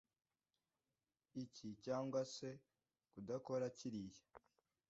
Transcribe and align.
iki 1.43 1.67
cyangwa 1.85 2.21
se 2.33 2.49
kudakora 3.11 3.65
kiriya 3.77 4.21